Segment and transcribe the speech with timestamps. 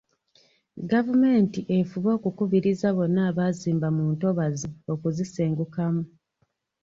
[0.91, 6.03] Gavumenti efube okukubiriza bonna abaazimba mu ntobazi okuzisengukamu.